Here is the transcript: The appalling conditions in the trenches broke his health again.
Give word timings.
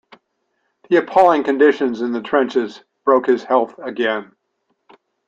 The 0.89 0.95
appalling 0.95 1.43
conditions 1.43 2.01
in 2.01 2.11
the 2.11 2.23
trenches 2.23 2.83
broke 3.05 3.27
his 3.27 3.43
health 3.43 3.75
again. 3.77 4.31